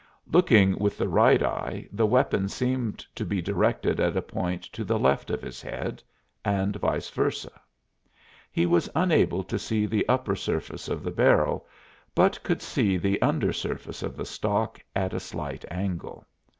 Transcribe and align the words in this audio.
Looking 0.25 0.79
with 0.79 0.97
the 0.97 1.07
right 1.07 1.43
eye, 1.43 1.87
the 1.91 2.07
weapon 2.07 2.49
seemed 2.49 3.05
to 3.13 3.23
be 3.23 3.39
directed 3.39 3.99
at 3.99 4.17
a 4.17 4.21
point 4.23 4.63
to 4.73 4.83
the 4.83 4.97
left 4.97 5.29
of 5.29 5.43
his 5.43 5.61
head, 5.61 6.01
and 6.43 6.75
vice 6.77 7.11
versa. 7.11 7.51
He 8.51 8.65
was 8.65 8.89
unable 8.95 9.43
to 9.43 9.59
see 9.59 9.85
the 9.85 10.09
upper 10.09 10.35
surface 10.35 10.87
of 10.89 11.03
the 11.03 11.11
barrel, 11.11 11.67
but 12.15 12.41
could 12.41 12.63
see 12.63 12.97
the 12.97 13.21
under 13.21 13.53
surface 13.53 14.01
of 14.01 14.17
the 14.17 14.25
stock 14.25 14.79
at 14.95 15.13
a 15.13 15.19
slight 15.19 15.65
angle. 15.69 16.25